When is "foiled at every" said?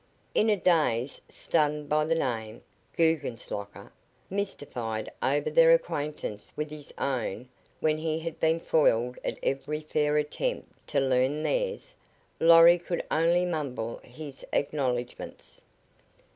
8.59-9.81